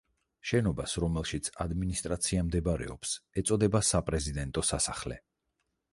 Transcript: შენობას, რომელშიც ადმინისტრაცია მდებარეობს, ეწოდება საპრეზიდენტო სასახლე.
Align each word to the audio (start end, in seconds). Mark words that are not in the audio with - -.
შენობას, 0.51 0.95
რომელშიც 1.03 1.49
ადმინისტრაცია 1.65 2.45
მდებარეობს, 2.47 3.13
ეწოდება 3.43 3.83
საპრეზიდენტო 3.93 4.65
სასახლე. 4.71 5.21